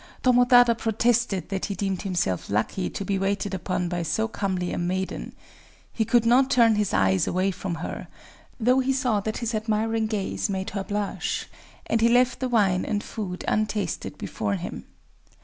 [0.23, 4.77] Tomotada protested that he deemed himself lucky to be waited upon by so comely a
[4.79, 5.31] maiden.
[5.93, 10.49] He could not turn his eyes away from her—though he saw that his admiring gaze
[10.49, 14.85] made her blush;—and he left the wine and food untasted before him.